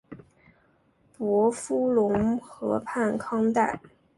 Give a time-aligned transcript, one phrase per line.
[1.15, 3.79] 伯夫龙河畔康代。